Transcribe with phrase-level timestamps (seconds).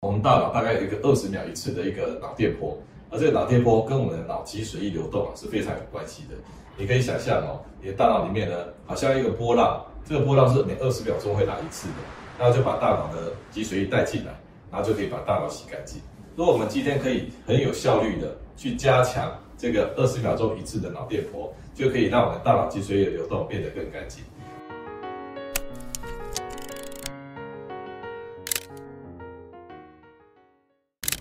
[0.00, 2.78] 我们大脑大概有一个二十秒一次的一个脑电波，
[3.10, 6.36] 而这个脑电波跟我们的脑脊髓液流动啊是非常有关系的。
[6.76, 8.56] 你可以想象哦，你的大脑里面呢，
[8.86, 11.94] 好像一个波浪，这个波浪是每二十秒钟会来一次的，
[12.38, 14.32] 然后就把大脑的脊髓液带进来，
[14.70, 16.00] 然后就可以把大脑洗干净。
[16.36, 24.22] 如果我们今天可以很有效率的去加强这个二十秒钟一次的脑电波，就可以让我们的大脑脊髓液流动变得更干净。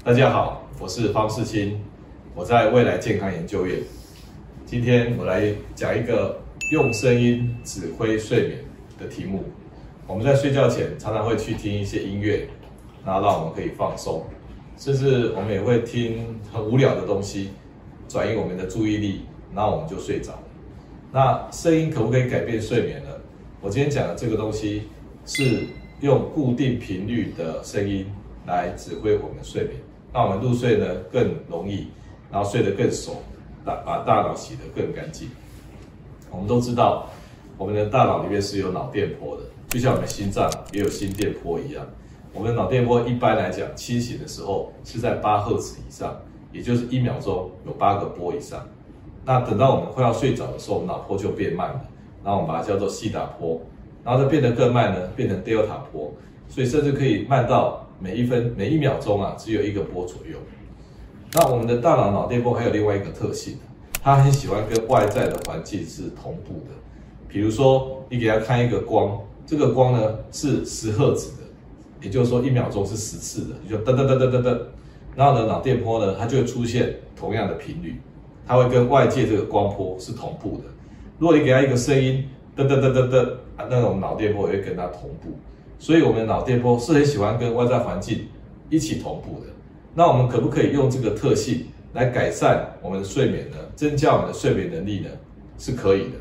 [0.07, 1.77] 大家好，我是方世清，
[2.33, 3.77] 我在未来健康研究院。
[4.65, 6.39] 今天我来讲一个
[6.71, 8.59] 用声音指挥睡眠
[8.97, 9.43] 的题目。
[10.07, 12.47] 我们在睡觉前常常会去听一些音乐，
[13.05, 14.25] 然后让我们可以放松，
[14.77, 17.49] 甚至我们也会听很无聊的东西，
[18.07, 20.41] 转移我们的注意力，然后我们就睡着。
[21.11, 23.09] 那声音可不可以改变睡眠呢？
[23.59, 24.83] 我今天讲的这个东西
[25.25, 25.65] 是
[25.99, 28.05] 用固定频率的声音
[28.45, 29.73] 来指挥我们睡眠。
[30.13, 31.87] 那我们入睡呢更容易，
[32.31, 33.21] 然后睡得更熟，
[33.63, 35.29] 大把大脑洗得更干净。
[36.31, 37.07] 我们都知道，
[37.57, 41.85] 我们的大脑里面是有脑电波的，就像我们心脏也有心电波一样。
[42.33, 46.15] 我们脑电波一般来讲，清醒的时候是在八赫兹以上，
[46.51, 48.65] 也就是一秒钟有八个波以上。
[49.25, 51.81] 那等到我们快要睡着的时候，我们脑波就变慢了，
[52.23, 53.61] 然后我们把它叫做西塔波，
[54.03, 56.11] 然后它变得更慢呢，变成德尔塔波，
[56.47, 57.83] 所以甚至可以慢到。
[57.99, 60.37] 每一分每一秒钟啊，只有一个波左右。
[61.33, 63.57] 那我们的大脑脑电波还有另外一个特性，
[64.01, 66.75] 它很喜欢跟外在的环境是同步的。
[67.27, 71.43] 比如说，你给它看一个光，这个光呢是十赫兹的，
[72.01, 74.59] 也就是说一秒钟是十次的，就噔噔噔噔噔噔。
[75.15, 77.99] 然后呢，脑电波呢，它就会出现同样的频率，
[78.45, 80.63] 它会跟外界这个光波是同步的。
[81.17, 82.23] 如果你给它一个声音，
[82.55, 83.29] 噔噔噔噔噔，
[83.69, 85.37] 那种脑电波也会跟它同步。
[85.79, 88.27] 所以，我们脑电波是很喜欢跟外在环境
[88.69, 89.47] 一起同步的。
[89.93, 93.57] 那我们可不可以用这个特性来改善我们的睡眠呢？
[93.75, 95.09] 增加我们的睡眠能力呢？
[95.57, 96.17] 是可以的。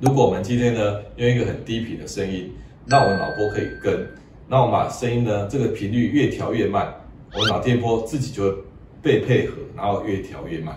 [0.00, 2.52] 如果我们今天呢，用一个很低频的声音，
[2.84, 4.06] 那我们脑波可以跟，
[4.48, 6.94] 那我们把声音呢这个频率越调越慢，
[7.34, 8.56] 我们脑电波自己就会
[9.02, 10.76] 被配合，然后越调越慢。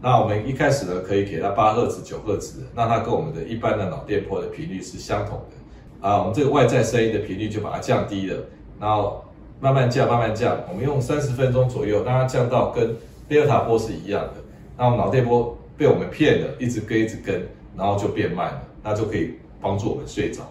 [0.00, 5.56] 那我们一开始呢，可以给它八赫兹、九赫兹的，那它跟我们的一般的脑电波的频率是相同的。
[6.06, 8.36] 啊，我们这个外在声音的频率就把它降低了，
[8.78, 9.24] 然后
[9.58, 10.56] 慢慢降，慢慢降。
[10.70, 12.94] 我们用三十分钟左右，让它降到跟
[13.26, 14.34] 贝塔波是一样的。
[14.78, 17.44] 那我们脑电波被我们骗了，一直跟一直跟，
[17.76, 20.42] 然后就变慢了，那就可以帮助我们睡着。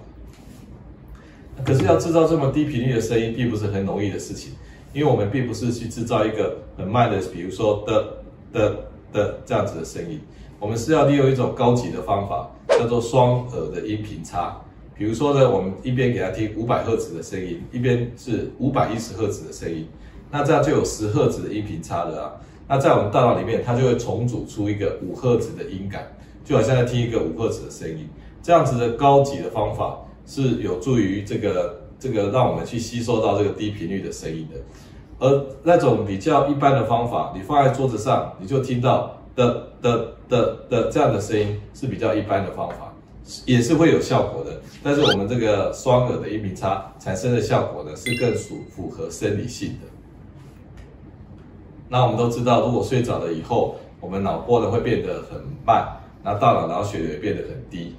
[1.64, 4.52] 可是要制造这么低频率的声音，并不是很容易的事情，
[4.92, 8.18] 因为我们并不是去制造一个很慢的，比如说的
[8.52, 8.76] 的
[9.14, 10.20] 的这样子的声音，
[10.60, 14.58] 我们是要利用一种高级的方法，叫做双耳的音频差。
[14.98, 19.88] 比如说呢，我们一边给他听五百赫兹的声音，一边是五百一十赫兹的声音，
[20.32, 22.32] 那这样就有十赫兹的音频差了啊。
[22.68, 26.08] 那在我们大脑里面，它就会重组出一个五赫兹的音感，
[26.46, 28.08] 就好像在听一个五赫兹的声音。
[28.42, 34.60] 这样子的高级的方法是有助于这个这个让我们去吸收到这个低频率的声音的。
[35.20, 42.94] 而那种比较一般的方法，你放在桌子上，你就听到的的的的这样的声音是比较一般的方法。
[43.46, 49.88] 也是会有效果的，但是我们这个双耳的音频差产生的效果呢，是更属符合生理性的。
[51.90, 55.88] 那我们都知道，如果睡着了以后，我们脑波呢会变得很慢，
[56.24, 57.96] 那大脑脑血流也变得很低。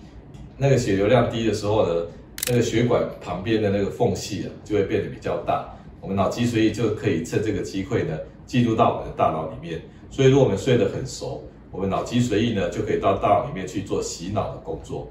[0.56, 2.06] 那个血流量低的时候呢，
[2.48, 5.68] 那个血管旁边的那个缝隙啊，就会变得比较大，
[6.00, 8.16] 我们脑脊髓液就可以趁这个机会呢，
[8.46, 9.82] 进入到我们的大脑里面。
[10.08, 15.08] 所以，如果我们睡得很熟，我们脑脊髓液呢，就可以到大脑里面去做洗脑的工作。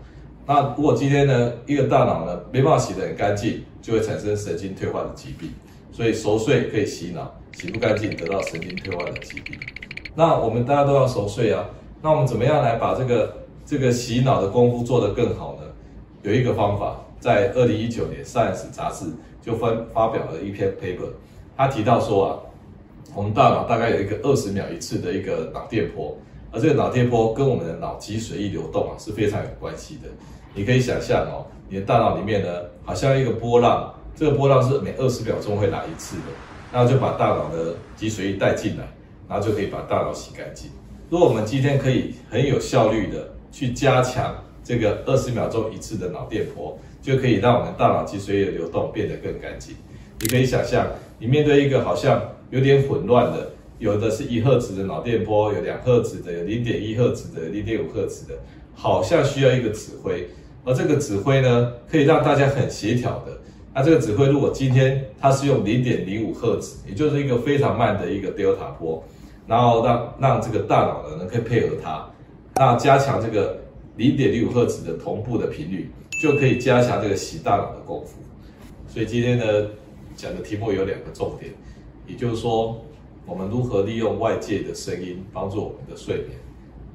[0.47, 5.49] 那如果今天呢，一个大脑呢没办法洗得很干净，就会产生神经退化的疾病。
[5.91, 9.57] 所以熟睡可以洗脑，洗不干净得到神经退化的疾病。
[10.13, 11.65] 那我们大家都要熟睡啊。
[12.01, 15.67] 那我们怎么样来把这个这个洗脑的功夫做得更好呢？
[16.21, 19.05] 有一个方法，在二零一九年《Science》杂志
[19.41, 21.09] 就分发表了一篇 paper，
[21.55, 22.39] 他提到说啊，
[23.15, 26.15] 我们大脑大概有一个二十秒一次的一个脑电波。
[26.55, 30.07] 而这个脑电波跟我们的脑脊髓液流动啊是非常有关系的。
[30.53, 32.49] 你可以想象哦，你的大脑里面呢，
[32.85, 36.23] 好像一个波浪，这个波浪是每二十秒钟会来一次的，
[36.71, 38.87] 然后就把大脑的脊髓液带进来，
[39.27, 40.71] 然后就可以把大脑洗干净。
[41.09, 49.75] 如果我们今天可以很有效率的去加强这个二十秒钟一次的脑电波，就可以让我们大脑脊髓液流动变得更干净。
[50.21, 50.87] 你可以想象，
[51.19, 53.51] 你面对一个好像有点混乱的。
[53.79, 58.33] 有的是一赫兹的脑电波，有两赫兹的，有零点一赫兹的，零点五赫兹的，
[58.73, 60.27] 好像需要一个指挥，
[60.63, 63.37] 而这个指挥呢，可以让大家很协调的
[63.73, 69.03] 那这个指挥如果今天它是用零点零五赫兹，也就是一个非常慢的一个 delta 波，
[69.45, 72.09] 然后让让这个大脑呢能可以配合它，
[72.55, 73.59] 那加强这个
[73.97, 75.91] 零点零五赫兹的同步的频率，
[76.21, 78.17] 就可以加强这个洗大脑的功夫。
[78.87, 79.45] 所以今天呢
[80.15, 81.51] 讲的题目有两个重点，
[82.07, 82.81] 也就是说
[83.25, 86.37] 我们如何利用外界的声音帮助我们的睡眠。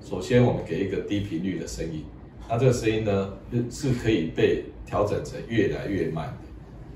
[0.01, 2.05] 首先我们给一个低频率的声音，
[2.49, 6.49] 那这个声音呢是是可以被调整成越来越慢的。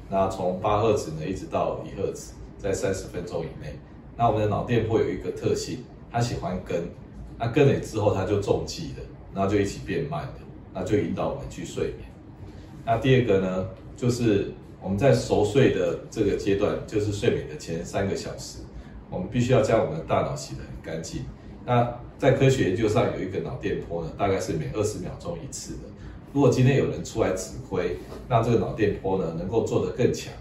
[0.08, 3.76] 那从八赫兹呢，一直到一赫兹，在三十分钟以内。
[4.16, 5.78] 那我们的脑电波有一个特性，
[6.12, 6.88] 它喜欢跟，
[7.36, 9.04] 那跟了之后它就中计了，
[9.34, 10.40] 然后就一起变慢的，
[10.72, 12.08] 那就引导我们去睡眠。
[12.86, 18.60] 那第二个呢，就是我们在熟睡的这个阶段，就是睡眠的前三个小时，
[19.14, 21.24] 我们必须要将我们的大脑洗得很干净。
[21.64, 25.80] 那在科学研究上有一个脑电波呢，大概是每二十秒钟一次的。
[26.32, 27.96] 如果今天有人出来指挥，
[28.28, 30.32] 让这个脑电波呢能够做得更强，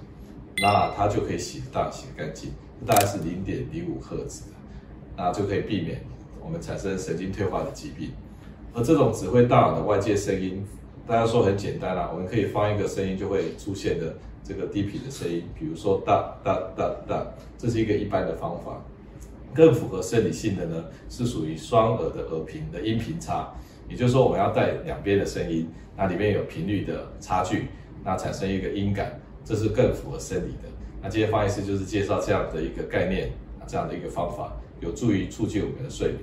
[0.57, 2.51] 那它就可以洗大洗得干净，
[2.85, 4.45] 大概是零点零五赫兹，
[5.15, 6.03] 那就可以避免
[6.43, 8.11] 我们产生神经退化的疾病。
[8.73, 10.65] 而这种指挥大脑的外界声音，
[11.05, 17.27] 大家说很简单啦，我们可以放一个声音就会出现的这个低频的声音，比如说哒哒哒哒，
[17.57, 18.81] 这是一个一般的方法。
[19.53, 23.53] 更符合生理性的呢，是属于双耳的耳频的音频差。
[23.89, 25.67] 也就是说，我们要带两边的声音，
[25.97, 27.67] 那里面有频率的差距，
[28.03, 30.69] 那产生一个音感，这是更符合生理的。
[31.01, 33.29] 那今天方医师就是介绍这样的一个概念，
[33.67, 36.19] 这样的一个方法，有助于促进我们的睡眠。